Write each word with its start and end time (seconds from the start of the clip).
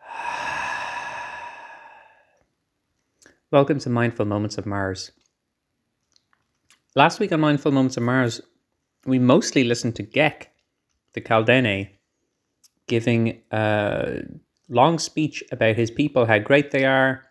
Welcome 3.50 3.78
to 3.80 3.90
Mindful 3.90 4.26
Moments 4.26 4.58
of 4.58 4.66
Mars. 4.66 5.12
Last 6.96 7.20
week 7.20 7.32
on 7.32 7.40
Mindful 7.40 7.72
Moments 7.72 7.96
of 7.96 8.02
Mars, 8.02 8.40
we 9.06 9.18
mostly 9.18 9.64
listened 9.64 9.96
to 9.96 10.02
Ghek, 10.02 10.48
the 11.12 11.20
Kaldane, 11.20 11.90
giving 12.88 13.42
a 13.52 14.22
long 14.68 14.98
speech 14.98 15.44
about 15.52 15.76
his 15.76 15.90
people, 15.90 16.26
how 16.26 16.38
great 16.38 16.70
they 16.70 16.84
are, 16.84 17.22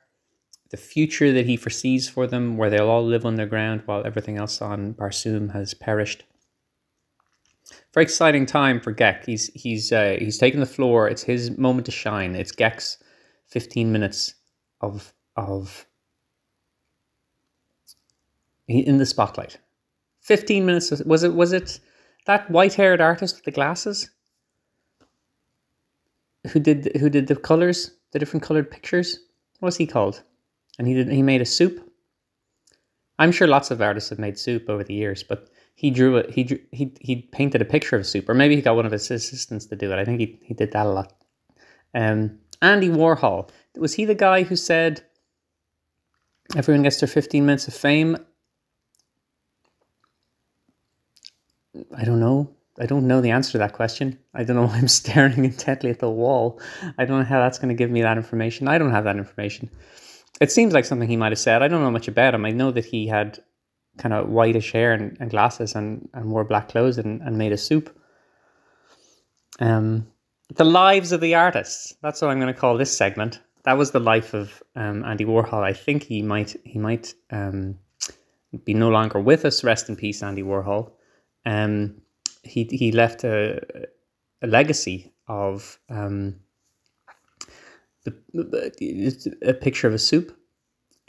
the 0.70 0.78
future 0.78 1.32
that 1.34 1.46
he 1.46 1.58
foresees 1.58 2.08
for 2.08 2.28
them, 2.28 2.58
where 2.58 2.70
they'll 2.70 2.90
all 2.90 3.06
live 3.06 3.26
underground 3.26 3.82
while 3.86 4.06
everything 4.06 4.38
else 4.38 4.62
on 4.62 4.94
Barsoom 4.94 5.54
has 5.54 5.74
perished. 5.74 6.24
Very 7.94 8.04
exciting 8.04 8.46
time 8.46 8.80
for 8.80 8.94
Ghek. 8.94 9.26
He's 9.26 9.52
he's 9.54 9.92
uh, 9.92 10.18
he's 10.20 10.38
taken 10.38 10.60
the 10.60 10.66
floor. 10.66 11.08
It's 11.08 11.23
his 11.23 11.58
moment 11.58 11.86
to 11.86 11.91
shine. 11.91 12.36
It's 12.36 12.52
Ghek's 12.52 12.98
fifteen 13.48 13.91
minutes 13.91 14.36
of 14.82 15.14
of 15.36 15.86
in 18.68 18.98
the 18.98 19.05
spotlight. 19.05 19.58
Fifteen 20.22 20.66
minutes 20.66 20.91
was 21.05 21.24
it? 21.24 21.34
Was 21.34 21.54
it 21.54 21.80
that 22.26 22.50
white-haired 22.52 23.02
artist 23.02 23.38
with 23.38 23.46
the 23.46 23.52
glasses 23.52 24.10
who 26.52 26.60
did 26.60 26.96
who 26.99 27.10
did 27.10 27.27
the 27.27 27.36
colors, 27.36 27.91
the 28.12 28.20
different 28.20 28.44
colored 28.44 28.70
pictures? 28.70 29.20
What 29.60 29.68
was 29.68 29.77
he 29.77 29.88
called? 29.88 30.22
And 30.77 30.88
he 30.88 30.94
did 30.94 31.10
he 31.10 31.24
made 31.24 31.41
a 31.41 31.46
soup. 31.46 31.91
I'm 33.18 33.32
sure 33.32 33.48
lots 33.48 33.72
of 33.72 33.82
artists 33.82 34.10
have 34.12 34.20
made 34.20 34.38
soup 34.38 34.70
over 34.70 34.84
the 34.84 34.94
years, 34.94 35.24
but 35.24 35.49
he 35.80 35.92
drew 35.92 36.18
it. 36.18 36.30
He 36.30 36.44
drew, 36.44 36.60
he 36.74 36.94
he 37.00 37.16
painted 37.32 37.62
a 37.62 37.66
picture 37.66 37.96
of 37.96 38.02
a 38.02 38.04
soup, 38.04 38.28
or 38.28 38.34
maybe 38.34 38.54
he 38.54 38.62
got 38.62 38.76
one 38.76 38.86
of 38.86 38.92
his 38.92 39.10
assistants 39.10 39.66
to 39.68 39.78
do 39.78 39.94
it. 39.94 39.98
I 39.98 40.04
think 40.04 40.20
he 40.20 40.38
he 40.44 40.54
did 40.54 40.74
that 40.74 40.86
a 40.86 40.90
lot. 40.90 41.14
Um, 41.96 42.38
Andy 42.62 42.90
Warhol 42.90 43.49
was 43.77 43.94
he 43.94 44.04
the 44.04 44.13
guy 44.13 44.44
who 44.44 44.58
said 44.58 45.05
everyone 46.58 46.84
gets 46.84 46.99
their 46.99 47.08
15 47.08 47.46
minutes 47.46 47.70
of 47.70 47.74
fame? 47.74 48.18
I 51.96 52.04
don't 52.04 52.20
know. 52.20 52.54
I 52.77 52.86
don't 52.86 53.08
know 53.08 53.21
the 53.21 53.32
answer 53.32 53.54
to 53.54 53.58
that 53.60 53.71
question. 53.71 54.20
I 54.34 54.43
don't 54.43 54.58
know 54.58 54.66
why 54.68 54.80
I'm 54.80 54.90
staring 54.90 55.46
intently 55.46 55.91
at 55.91 55.99
the 55.99 56.10
wall. 56.10 56.60
I 56.98 57.05
don't 57.05 57.20
know 57.20 57.26
how 57.26 57.40
that's 57.40 57.58
going 57.58 57.70
to 57.70 57.82
give 57.82 57.90
me 57.90 58.02
that 58.02 58.18
information. 58.18 58.68
I 58.68 58.80
don't 58.80 58.91
have 58.91 59.05
that 59.05 59.16
information. 59.16 59.70
It 60.41 60.52
seems 60.52 60.74
like 60.74 60.84
something 60.84 61.08
he 61.08 61.16
might 61.16 61.32
have 61.32 61.40
said. 61.40 61.64
I 61.64 61.70
don't 61.70 61.82
know 61.82 61.91
much 61.91 62.10
about 62.10 62.36
him. 62.36 62.43
I 62.43 62.52
know 62.52 62.70
that 62.71 62.84
he 62.84 63.08
had 63.08 63.40
kind 64.00 64.14
of 64.14 64.30
whitish 64.30 64.72
hair 64.72 64.94
and, 64.94 65.18
and 65.19 65.30
glasses 65.30 65.75
and, 65.75 66.09
and 66.14 66.31
wore 66.31 66.44
black 66.44 66.69
clothes 66.69 66.97
and, 66.97 67.22
and 67.22 67.38
made 67.38 67.52
a 67.52 67.58
soup. 67.58 67.96
Um, 69.59 70.08
the 70.56 70.64
lives 70.64 71.12
of 71.12 71.22
the 71.22 71.36
artists. 71.36 71.94
That's 72.02 72.22
what 72.22 72.31
I'm 72.31 72.40
going 72.40 72.53
to 72.53 72.59
call 72.59 72.78
this 72.78 72.96
segment. 72.96 73.40
That 73.66 73.78
was 73.78 73.92
the 73.92 74.00
life 74.00 74.34
of 74.34 74.64
um, 74.75 75.03
Andy 75.03 75.25
Warhol. 75.25 75.62
I 75.64 75.74
think 75.74 76.03
he 76.03 76.22
might 76.22 76.56
he 76.64 76.80
might 76.80 77.14
um, 77.30 77.78
be 78.64 78.74
no 78.74 78.90
longer 78.90 79.20
with 79.20 79.46
us. 79.46 79.64
Rest 79.64 79.90
in 79.90 79.96
peace, 79.96 80.24
Andy 80.24 80.44
Warhol. 80.44 80.92
Um, 81.46 82.02
he 82.44 82.64
he 82.72 82.92
left 82.92 83.24
a, 83.24 83.59
a 84.42 84.47
legacy 84.47 85.12
of 85.28 85.78
um, 85.90 86.40
the, 88.06 89.36
a 89.44 89.53
picture 89.53 89.88
of 89.88 89.94
a 89.94 90.00
soup 90.00 90.36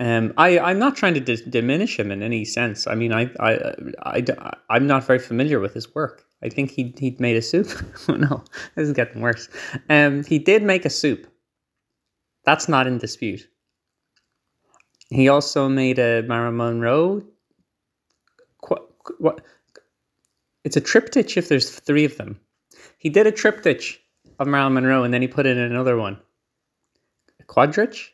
um, 0.01 0.33
I, 0.39 0.59
I'm 0.59 0.79
not 0.79 0.97
trying 0.97 1.12
to 1.12 1.20
d- 1.20 1.45
diminish 1.51 1.98
him 1.98 2.11
in 2.11 2.23
any 2.23 2.47
sense. 2.47 2.87
I 2.87 2.95
mean, 2.95 3.12
I, 3.12 3.31
I, 3.39 3.75
I, 4.03 4.25
I, 4.70 4.77
am 4.77 4.87
not 4.87 5.05
very 5.06 5.19
familiar 5.19 5.61
with 5.61 5.75
his 5.75 5.95
work. 5.95 6.25
I 6.43 6.48
think 6.48 6.70
he 6.70 6.95
he'd 6.98 7.20
made 7.20 7.37
a 7.37 7.43
soup. 7.43 7.69
oh 8.09 8.15
no, 8.15 8.43
this 8.75 8.89
is 8.89 8.95
getting 8.95 9.21
worse. 9.21 9.51
Um, 9.91 10.25
he 10.25 10.39
did 10.39 10.62
make 10.62 10.87
a 10.87 10.91
soup. 10.91 11.27
That's 12.45 12.67
not 12.67 12.87
in 12.87 12.97
dispute. 12.97 13.47
He 15.11 15.28
also 15.28 15.69
made 15.69 15.99
a 15.99 16.22
Marilyn 16.22 16.56
Monroe. 16.56 17.22
Qu- 18.62 18.88
what? 19.19 19.43
It's 20.65 20.78
a 20.78 20.81
triptych 20.81 21.37
if 21.37 21.50
there's 21.50 21.69
three 21.69 22.06
of 22.06 22.17
them. 22.17 22.41
He 22.97 23.11
did 23.11 23.27
a 23.27 23.32
triptych 23.32 24.00
of 24.38 24.47
Marilyn 24.47 24.72
Monroe 24.72 25.05
and 25.05 25.12
then 25.12 25.21
he 25.21 25.28
put 25.28 25.44
in 25.44 25.59
another 25.59 25.99
one. 25.99 26.19
A 27.38 27.44
quadrich? 27.44 28.12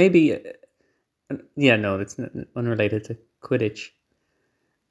Maybe, 0.00 0.32
uh, 0.32 1.36
yeah, 1.56 1.76
no, 1.76 2.00
it's 2.00 2.16
unrelated 2.56 3.04
to 3.04 3.18
Quidditch. 3.42 3.90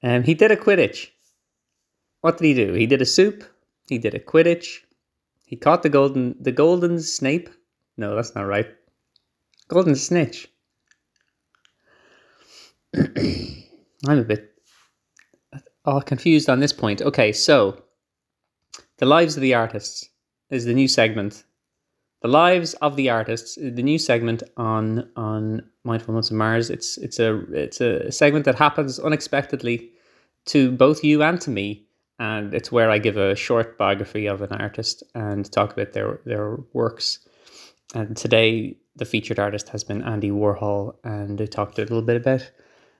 Um, 0.03 0.21
he 0.21 0.35
did 0.35 0.51
a 0.51 0.55
Quidditch. 0.55 1.07
What 2.21 2.37
did 2.37 2.45
he 2.45 2.53
do? 2.53 2.73
He 2.73 2.85
did 2.85 3.01
a 3.01 3.07
soup. 3.07 3.43
He 3.87 3.97
did 3.97 4.13
a 4.13 4.19
Quidditch. 4.19 4.81
He 5.47 5.55
caught 5.55 5.81
the 5.81 5.89
golden, 5.89 6.35
the 6.39 6.51
golden 6.51 6.99
Snape. 7.01 7.49
No, 7.97 8.15
that's 8.15 8.35
not 8.35 8.43
right. 8.43 8.67
Golden 9.67 9.95
Snitch. 9.95 10.47
I'm 12.95 14.19
a 14.19 14.23
bit 14.23 14.53
all 15.85 16.01
confused 16.01 16.51
on 16.51 16.59
this 16.59 16.73
point. 16.73 17.01
Okay, 17.01 17.31
so 17.31 17.81
the 18.97 19.07
lives 19.07 19.35
of 19.35 19.41
the 19.41 19.55
artists 19.55 20.07
is 20.51 20.65
the 20.65 20.75
new 20.75 20.87
segment 20.87 21.45
the 22.21 22.27
lives 22.27 22.73
of 22.75 22.95
the 22.95 23.09
artists 23.09 23.55
the 23.55 23.83
new 23.83 23.97
segment 23.97 24.43
on 24.57 25.09
on 25.15 25.63
mindful 25.83 26.13
moments 26.13 26.31
of 26.31 26.37
mars. 26.37 26.69
It's 26.69 26.97
it's 26.97 27.19
a 27.19 27.39
it's 27.53 27.81
a 27.81 28.11
segment 28.11 28.45
that 28.45 28.55
happens 28.55 28.99
unexpectedly 28.99 29.91
to 30.47 30.71
both 30.71 31.03
you 31.03 31.23
and 31.23 31.39
to 31.41 31.49
me. 31.49 31.85
And 32.19 32.53
it's 32.53 32.71
where 32.71 32.91
i 32.91 32.97
give 32.97 33.17
a 33.17 33.35
short 33.35 33.77
biography 33.77 34.27
of 34.27 34.41
an 34.41 34.51
artist 34.51 35.03
and 35.15 35.49
talk 35.51 35.73
about 35.73 35.93
their 35.93 36.19
their 36.25 36.57
works. 36.73 37.19
And 37.95 38.15
today 38.17 38.77
the 38.95 39.05
featured 39.05 39.39
artist 39.39 39.69
has 39.69 39.83
been 39.83 40.01
andy 40.01 40.29
warhol 40.29 40.95
and 41.05 41.39
i 41.39 41.45
talked 41.45 41.79
a 41.79 41.83
little 41.83 42.01
bit 42.01 42.17
about 42.17 42.51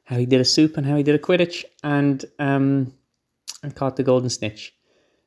how 0.05 0.15
he 0.15 0.25
did 0.25 0.39
a 0.39 0.45
soup 0.45 0.77
and 0.77 0.85
how 0.85 0.95
he 0.95 1.03
did 1.03 1.13
a 1.13 1.19
quidditch 1.19 1.65
and 1.83 2.23
um 2.39 2.93
and 3.61 3.75
caught 3.75 3.97
the 3.97 4.03
golden 4.03 4.29
snitch. 4.29 4.73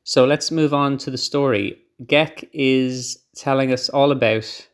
So 0.03 0.25
let's 0.25 0.49
move 0.49 0.73
on 0.73 0.97
to 0.99 1.11
the 1.11 1.17
story 1.17 1.77
Ghek 2.05 2.49
is 2.53 3.19
telling 3.35 3.71
us 3.71 3.89
all 3.89 4.11
about 4.11 4.67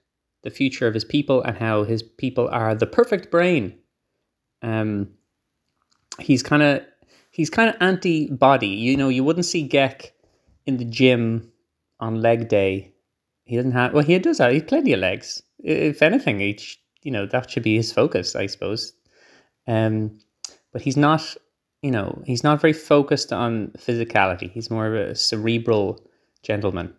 the 0.43 0.49
future 0.49 0.87
of 0.87 0.93
his 0.93 1.05
people 1.05 1.41
and 1.43 1.57
how 1.57 1.83
his 1.83 2.01
people 2.01 2.47
are 2.51 2.73
the 2.75 2.87
perfect 2.87 3.29
brain. 3.29 3.77
Um, 4.61 5.09
he's 6.19 6.43
kind 6.43 6.63
of 6.63 6.83
he's 7.31 7.49
kind 7.49 7.69
of 7.69 7.75
anti-body. 7.81 8.67
You 8.67 8.97
know, 8.97 9.09
you 9.09 9.23
wouldn't 9.23 9.45
see 9.45 9.67
Ghek 9.67 10.11
in 10.65 10.77
the 10.77 10.85
gym 10.85 11.51
on 11.99 12.21
leg 12.21 12.47
day. 12.47 12.93
He 13.45 13.55
doesn't 13.55 13.71
have 13.71 13.93
well, 13.93 14.03
he 14.03 14.17
does 14.19 14.37
have 14.37 14.67
plenty 14.67 14.93
of 14.93 14.99
legs. 14.99 15.41
If 15.59 16.01
anything, 16.01 16.41
each 16.41 16.79
you 17.03 17.11
know 17.11 17.25
that 17.25 17.49
should 17.49 17.63
be 17.63 17.75
his 17.75 17.91
focus, 17.91 18.35
I 18.35 18.47
suppose. 18.47 18.93
Um, 19.67 20.19
but 20.71 20.81
he's 20.81 20.97
not. 20.97 21.35
You 21.81 21.91
know, 21.91 22.21
he's 22.25 22.43
not 22.43 22.59
very 22.59 22.73
focused 22.73 23.31
on 23.31 23.71
physicality. 23.77 24.51
He's 24.51 24.69
more 24.69 24.87
of 24.87 24.95
a 24.95 25.15
cerebral 25.15 26.05
gentleman. 26.43 26.93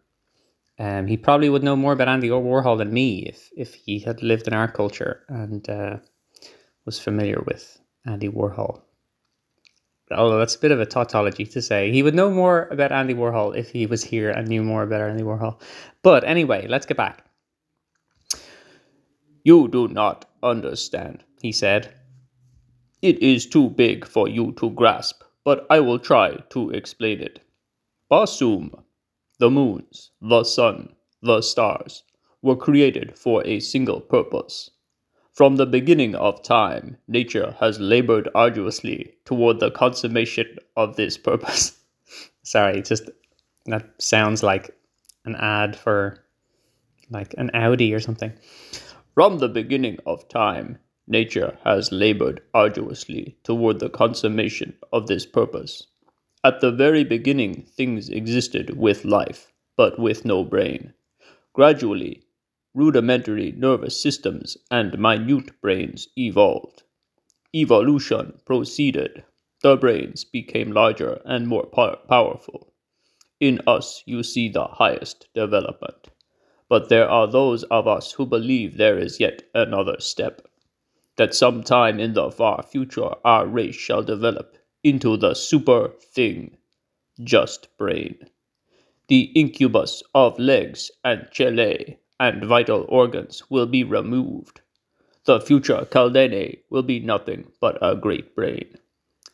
Um, 0.81 1.07
he 1.07 1.19
probably 1.19 1.51
would 1.51 1.63
know 1.63 1.77
more 1.77 1.93
about 1.93 2.09
Andy 2.09 2.31
Warhol 2.31 2.79
than 2.79 2.91
me 2.91 3.27
if 3.27 3.51
if 3.55 3.75
he 3.75 3.99
had 3.99 4.23
lived 4.23 4.49
in 4.49 4.55
our 4.55 4.67
culture 4.67 5.25
and 5.29 5.69
uh, 5.69 5.99
was 6.87 6.99
familiar 6.99 7.43
with 7.47 7.79
Andy 8.07 8.31
Warhol. 8.31 8.81
Although 10.11 10.39
that's 10.39 10.57
a 10.57 10.59
bit 10.59 10.73
of 10.73 10.81
a 10.81 10.87
tautology 10.87 11.45
to 11.45 11.61
say, 11.61 11.93
he 11.93 12.03
would 12.03 12.15
know 12.15 12.31
more 12.31 12.67
about 12.71 12.93
Andy 12.93 13.13
Warhol 13.13 13.55
if 13.55 13.71
he 13.71 13.85
was 13.85 14.03
here 14.03 14.31
and 14.31 14.49
knew 14.49 14.63
more 14.63 14.83
about 14.83 15.03
Andy 15.03 15.23
Warhol. 15.23 15.61
But 16.03 16.25
anyway, 16.25 16.67
let's 16.67 16.87
get 16.87 16.97
back. 16.97 17.27
You 19.45 19.69
do 19.69 19.87
not 19.89 20.25
understand, 20.43 21.25
he 21.43 21.53
said. 21.53 21.93
It 23.03 23.19
is 23.19 23.47
too 23.47 23.69
big 23.69 24.07
for 24.07 24.29
you 24.29 24.53
to 24.53 24.71
grasp, 24.71 25.23
but 25.45 25.67
I 25.69 25.81
will 25.81 25.99
try 25.99 26.37
to 26.51 26.71
explain 26.71 27.21
it. 27.21 27.41
Barsoom 28.11 28.83
the 29.41 29.51
moons, 29.51 30.11
the 30.21 30.45
sun, 30.45 30.95
the 31.23 31.41
stars 31.41 32.05
were 32.43 32.55
created 32.55 33.19
for 33.19 33.43
a 33.47 33.59
single 33.59 33.99
purpose. 33.99 34.71
From 35.33 35.57
the 35.57 35.65
beginning 35.65 36.15
of 36.15 36.43
time, 36.43 36.99
nature 37.09 37.57
has 37.59 37.81
labored 37.81 38.29
arduously 38.35 39.15
toward 39.25 39.59
the 39.59 39.71
consummation 39.71 40.59
of 40.77 40.97
this 40.97 41.17
purpose. 41.17 41.79
Sorry, 42.43 42.83
just 42.83 43.09
that 43.65 43.91
sounds 43.97 44.43
like 44.43 44.77
an 45.25 45.37
ad 45.37 45.75
for 45.75 46.23
like 47.09 47.35
an 47.39 47.51
Audi 47.55 47.95
or 47.95 48.01
something. 48.01 48.33
From 49.15 49.39
the 49.39 49.49
beginning 49.49 49.99
of 50.05 50.29
time, 50.29 50.79
nature 51.07 51.57
has 51.65 51.91
labored 51.91 52.43
arduously 52.53 53.39
toward 53.43 53.81
the 53.81 53.89
consummation 53.89 54.75
of 54.93 55.07
this 55.07 55.25
purpose. 55.25 55.87
At 56.45 56.61
the 56.61 56.71
very 56.71 57.03
beginning, 57.03 57.63
things 57.63 58.11
existed 58.11 58.77
with 58.77 59.07
life, 59.07 59.53
but 59.75 59.99
with 59.99 60.27
no 60.27 60.45
brain. 60.45 60.93
Gradually, 61.55 62.25
rudimentary 62.75 63.53
nervous 63.53 64.01
systems 64.01 64.57
and 64.71 64.99
minute 64.99 65.61
brains 65.63 66.09
evolved. 66.19 66.83
Evolution 67.55 68.41
proceeded. 68.47 69.25
The 69.63 69.77
brains 69.77 70.25
became 70.25 70.73
larger 70.73 71.23
and 71.25 71.49
more 71.49 71.67
powerful. 71.67 72.73
In 73.41 73.61
us 73.67 74.03
you 74.07 74.23
see 74.23 74.49
the 74.49 74.67
highest 74.67 75.29
development. 75.35 76.11
But 76.69 76.89
there 76.91 77.09
are 77.09 77.27
those 77.27 77.65
of 77.65 77.89
us 77.89 78.13
who 78.13 78.27
believe 78.27 78.77
there 78.77 78.99
is 78.99 79.21
yet 79.21 79.45
another 79.55 80.01
step. 80.01 80.49
That 81.17 81.35
sometime 81.35 82.01
in 82.01 82.15
the 82.15 82.31
far 82.31 82.63
future 82.63 83.15
our 83.25 83.47
race 83.47 83.77
shall 83.77 84.03
develop 84.05 84.57
into 84.85 85.17
the 85.17 85.35
super 85.35 85.89
thing, 86.01 86.59
just 87.25 87.69
brain. 87.79 88.19
The 89.09 89.25
incubus 89.35 90.03
of 90.15 90.39
legs 90.39 90.91
and 91.05 91.29
chelae 91.33 91.99
and 92.19 92.43
vital 92.45 92.87
organs 92.89 93.43
will 93.51 93.67
be 93.67 93.85
removed. 93.85 94.63
The 95.25 95.41
future 95.41 95.87
Kaldane 95.91 96.61
will 96.71 96.83
be 96.83 97.01
nothing 97.01 97.53
but 97.61 97.79
a 97.83 97.97
great 97.97 98.35
brain, 98.35 98.79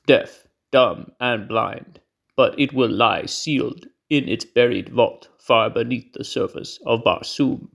deaf, 0.07 0.47
dumb, 0.73 1.13
and 1.21 1.49
blind, 1.49 2.01
but 2.37 2.59
it 2.61 2.73
will 2.73 2.91
lie 2.91 3.27
sealed 3.27 3.89
in 4.11 4.29
its 4.29 4.45
buried 4.45 4.91
vault 4.91 5.29
far 5.39 5.71
beneath 5.71 6.13
the 6.15 6.25
surface 6.25 6.79
of 6.87 7.05
Barsoom. 7.05 7.71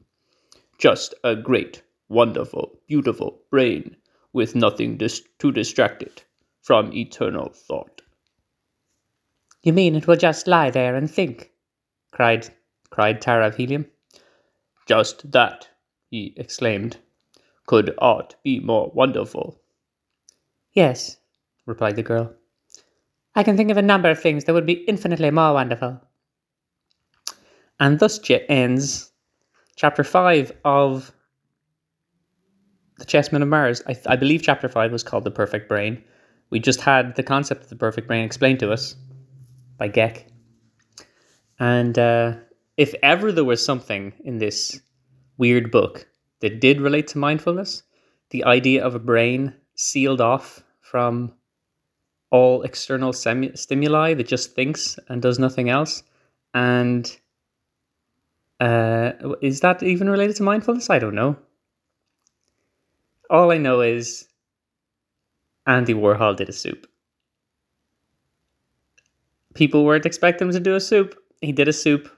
Just 0.78 1.14
a 1.24 1.36
great, 1.36 1.84
wonderful, 2.10 2.80
beautiful 2.88 3.42
brain 3.50 3.98
with 4.34 4.56
nothing 4.56 4.98
dis- 4.98 5.24
to 5.40 5.52
distract 5.52 6.04
it 6.04 6.26
from 6.62 6.94
eternal 6.94 7.50
thought. 7.54 8.02
You 9.64 9.74
mean 9.74 9.96
it 9.96 10.08
will 10.08 10.16
just 10.16 10.48
lie 10.48 10.72
there 10.72 10.96
and 10.96 11.10
think? 11.10 11.52
cried 12.12 12.50
cried 12.90 13.22
Tara 13.22 13.48
of 13.48 13.56
Helium. 13.56 13.86
Just 14.88 15.32
that, 15.32 15.70
he 16.10 16.34
exclaimed. 16.38 16.98
Could 17.68 17.94
aught 18.00 18.36
be 18.44 18.60
more 18.60 18.92
wonderful? 18.94 19.62
Yes, 20.74 21.18
replied 21.66 21.96
the 21.96 22.04
girl. 22.04 22.34
I 23.36 23.44
can 23.44 23.56
think 23.56 23.72
of 23.72 23.78
a 23.78 23.82
number 23.82 24.10
of 24.10 24.20
things 24.20 24.44
that 24.44 24.54
would 24.54 24.66
be 24.66 24.84
infinitely 24.88 25.32
more 25.32 25.54
wonderful. 25.54 26.02
And 27.80 28.00
thus 28.00 28.20
ends 28.50 29.12
chapter 29.76 30.04
5 30.04 30.52
of 30.66 31.12
The 32.98 33.06
Chessmen 33.06 33.42
of 33.42 33.48
Mars. 33.48 33.82
I, 33.88 33.96
I 34.06 34.16
believe 34.16 34.42
chapter 34.44 34.68
5 34.68 34.92
was 34.92 35.04
called 35.04 35.24
The 35.24 35.32
Perfect 35.32 35.70
Brain. 35.70 36.04
We 36.52 36.60
just 36.60 36.82
had 36.82 37.16
the 37.16 37.24
concept 37.24 37.64
of 37.64 37.70
the 37.70 37.76
perfect 37.76 38.08
brain 38.08 38.24
explained 38.24 38.60
to 38.60 38.72
us 38.72 38.96
by 39.78 39.90
Ghek. 39.90 40.28
And 41.60 41.98
uh, 41.98 42.36
if 42.78 42.94
ever 43.02 43.32
there 43.32 43.46
was 43.46 43.66
something 43.66 44.14
in 44.24 44.38
this 44.38 44.80
weird 45.38 45.72
book 45.72 46.08
that 46.42 46.62
did 46.62 46.82
relate 46.82 47.08
to 47.08 47.18
mindfulness, 47.18 47.84
the 48.30 48.44
idea 48.44 48.86
of 48.86 48.96
a 48.96 49.00
brain 49.00 49.54
sealed 49.76 50.22
off 50.22 50.64
from 50.82 51.34
all 52.32 52.64
external 52.64 53.14
semi- 53.14 53.56
stimuli 53.56 54.14
that 54.14 54.28
just 54.28 54.54
thinks 54.54 54.98
and 55.10 55.22
does 55.22 55.40
nothing 55.40 55.70
else. 55.70 56.04
And 56.54 57.06
uh, 58.60 59.12
is 59.42 59.62
that 59.62 59.84
even 59.84 60.10
related 60.10 60.36
to 60.38 60.44
mindfulness? 60.44 60.90
I 60.90 61.00
don't 61.00 61.16
know. 61.16 61.38
All 63.30 63.52
I 63.52 63.58
know 63.58 63.82
is 63.82 64.28
Andy 65.68 65.94
Warhol 65.94 66.36
did 66.36 66.50
a 66.50 66.54
soup. 66.54 66.88
People 69.54 69.86
weren't 69.86 70.06
expecting 70.06 70.48
him 70.48 70.54
to 70.54 70.60
do 70.60 70.76
a 70.76 70.80
soup. 70.80 71.16
He 71.42 71.52
did 71.52 71.68
a 71.68 71.74
soup. 71.74 72.10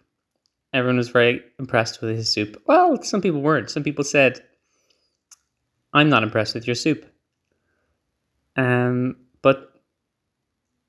Everyone 0.73 0.97
was 0.97 1.09
very 1.09 1.41
impressed 1.59 2.01
with 2.01 2.15
his 2.15 2.31
soup. 2.31 2.61
Well, 2.67 3.01
some 3.03 3.21
people 3.21 3.41
weren't. 3.41 3.69
Some 3.69 3.83
people 3.83 4.03
said, 4.03 4.43
I'm 5.93 6.09
not 6.09 6.23
impressed 6.23 6.55
with 6.55 6.67
your 6.67 6.75
soup. 6.75 7.05
Um, 8.55 9.17
but 9.41 9.73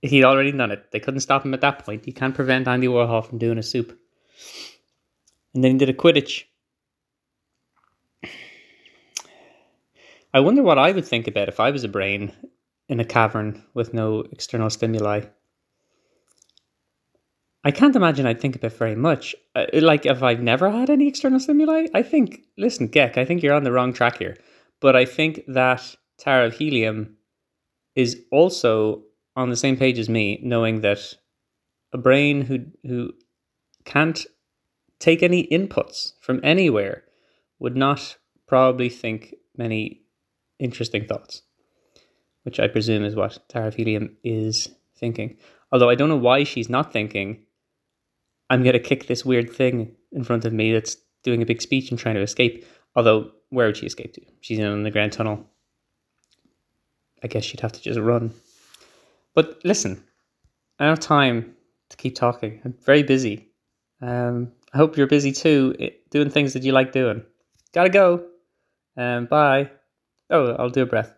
he'd 0.02 0.24
already 0.24 0.52
done 0.52 0.70
it. 0.70 0.90
They 0.90 1.00
couldn't 1.00 1.20
stop 1.20 1.44
him 1.44 1.54
at 1.54 1.60
that 1.62 1.84
point. 1.84 2.06
You 2.06 2.12
can't 2.12 2.34
prevent 2.34 2.68
Andy 2.68 2.86
Warhol 2.86 3.26
from 3.26 3.38
doing 3.38 3.58
a 3.58 3.62
soup. 3.62 3.98
And 5.54 5.62
then 5.62 5.72
he 5.72 5.78
did 5.78 5.88
a 5.88 5.94
Quidditch. 5.94 6.44
I 10.34 10.40
wonder 10.40 10.64
what 10.64 10.78
I 10.78 10.90
would 10.90 11.06
think 11.06 11.28
about 11.28 11.48
if 11.48 11.60
I 11.60 11.70
was 11.70 11.84
a 11.84 11.88
brain 11.88 12.32
in 12.88 12.98
a 12.98 13.04
cavern 13.04 13.62
with 13.72 13.94
no 13.94 14.24
external 14.32 14.68
stimuli. 14.68 15.20
I 17.62 17.70
can't 17.70 17.94
imagine 17.94 18.26
I'd 18.26 18.40
think 18.40 18.56
about 18.56 18.72
very 18.72 18.96
much. 18.96 19.36
Uh, 19.54 19.66
like 19.74 20.04
if 20.04 20.24
I've 20.24 20.42
never 20.42 20.70
had 20.72 20.90
any 20.90 21.06
external 21.06 21.38
stimuli, 21.38 21.86
I 21.94 22.02
think. 22.02 22.40
Listen, 22.58 22.88
Ghek, 22.88 23.16
I 23.16 23.24
think 23.24 23.44
you're 23.44 23.54
on 23.54 23.62
the 23.62 23.70
wrong 23.70 23.92
track 23.92 24.18
here. 24.18 24.36
But 24.80 24.96
I 24.96 25.04
think 25.04 25.42
that 25.46 25.94
Tara 26.18 26.46
of 26.46 26.54
Helium 26.54 27.16
is 27.94 28.20
also 28.32 29.04
on 29.36 29.50
the 29.50 29.56
same 29.56 29.76
page 29.76 30.00
as 30.00 30.08
me, 30.08 30.40
knowing 30.42 30.80
that 30.80 31.14
a 31.92 31.98
brain 31.98 32.42
who 32.42 32.66
who 32.82 33.12
can't 33.84 34.26
take 34.98 35.22
any 35.22 35.46
inputs 35.46 36.14
from 36.20 36.40
anywhere 36.42 37.04
would 37.60 37.76
not 37.76 38.16
probably 38.48 38.88
think 38.88 39.36
many 39.56 40.03
interesting 40.58 41.06
thoughts, 41.06 41.42
which 42.44 42.60
I 42.60 42.68
presume 42.68 43.04
is 43.04 43.14
what 43.14 43.38
Tara 43.48 43.68
of 43.68 43.74
Helium 43.74 44.16
is 44.22 44.68
thinking. 44.96 45.36
Although 45.72 45.90
I 45.90 45.94
don't 45.94 46.08
know 46.08 46.16
why 46.16 46.44
she's 46.44 46.68
not 46.68 46.92
thinking, 46.92 47.44
I'm 48.50 48.62
going 48.62 48.74
to 48.74 48.78
kick 48.78 49.06
this 49.06 49.24
weird 49.24 49.50
thing 49.50 49.94
in 50.12 50.24
front 50.24 50.44
of 50.44 50.52
me 50.52 50.72
that's 50.72 50.96
doing 51.22 51.42
a 51.42 51.46
big 51.46 51.62
speech 51.62 51.90
and 51.90 51.98
trying 51.98 52.14
to 52.14 52.20
escape. 52.20 52.64
Although, 52.94 53.32
where 53.48 53.66
would 53.66 53.76
she 53.76 53.86
escape 53.86 54.12
to? 54.14 54.20
She's 54.40 54.58
in 54.58 54.82
the 54.82 54.90
Grand 54.90 55.12
Tunnel. 55.12 55.44
I 57.22 57.26
guess 57.26 57.44
she'd 57.44 57.60
have 57.60 57.72
to 57.72 57.80
just 57.80 57.98
run. 57.98 58.32
But 59.34 59.60
listen, 59.64 60.04
I 60.78 60.84
don't 60.84 60.92
have 60.92 61.00
time 61.00 61.54
to 61.88 61.96
keep 61.96 62.14
talking. 62.14 62.60
I'm 62.64 62.74
very 62.84 63.02
busy. 63.02 63.48
Um, 64.00 64.52
I 64.72 64.76
hope 64.76 64.96
you're 64.96 65.06
busy 65.06 65.32
too, 65.32 65.74
doing 66.10 66.30
things 66.30 66.52
that 66.52 66.62
you 66.62 66.72
like 66.72 66.92
doing. 66.92 67.24
Gotta 67.72 67.88
go. 67.88 68.26
Um, 68.96 69.26
bye. 69.26 69.70
Oh, 70.30 70.54
I'll 70.58 70.70
do 70.70 70.82
a 70.82 70.86
breath. 70.86 71.16